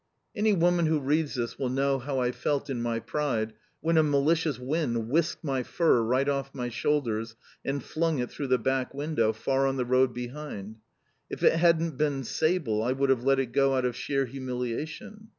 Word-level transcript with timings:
Any 0.35 0.53
woman 0.53 0.87
who 0.87 0.99
reads 0.99 1.35
this 1.35 1.59
will 1.59 1.69
know 1.69 1.99
how 1.99 2.17
I 2.17 2.31
felt 2.31 2.71
in 2.71 2.81
my 2.81 2.97
pride 2.99 3.53
when 3.81 3.97
a 3.99 4.01
malicious 4.01 4.57
wind 4.57 5.09
whisked 5.09 5.43
my 5.43 5.61
fur 5.61 6.01
right 6.01 6.27
off 6.27 6.55
my 6.55 6.69
shoulders, 6.69 7.35
and 7.63 7.83
flung 7.83 8.17
it 8.17 8.31
through 8.31 8.47
the 8.47 8.57
back 8.57 8.95
window, 8.95 9.31
far 9.31 9.67
on 9.67 9.77
the 9.77 9.85
road 9.85 10.11
behind. 10.11 10.77
If 11.29 11.43
it 11.43 11.53
hadn't 11.53 11.97
been 11.99 12.23
sable 12.23 12.81
I 12.81 12.93
would 12.93 13.11
have 13.11 13.23
let 13.23 13.37
it 13.39 13.51
go 13.51 13.75
out 13.75 13.85
of 13.85 13.95
sheer 13.95 14.25
humiliation. 14.25 15.29